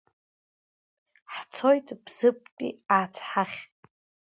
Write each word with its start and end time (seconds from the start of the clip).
Ҳцоит 1.33 1.87
Бзыԥҭатәи 2.03 2.71
ацҳахь. 2.99 3.57